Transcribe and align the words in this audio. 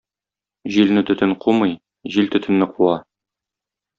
Җилне 0.75 1.03
төтен 1.09 1.35
кумый, 1.43 1.75
җил 2.15 2.31
төтенне 2.37 2.71
куа. 2.79 2.99